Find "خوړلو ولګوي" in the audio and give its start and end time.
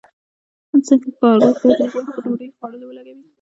2.57-3.25